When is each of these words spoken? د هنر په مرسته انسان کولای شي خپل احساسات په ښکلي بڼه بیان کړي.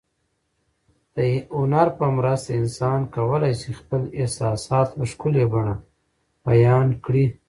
د 1.15 1.17
هنر 1.57 1.87
په 1.97 2.05
مرسته 2.17 2.49
انسان 2.61 2.99
کولای 3.15 3.53
شي 3.61 3.71
خپل 3.79 4.01
احساسات 4.19 4.87
په 4.97 5.03
ښکلي 5.11 5.45
بڼه 5.53 5.75
بیان 6.47 6.87
کړي. 7.05 7.25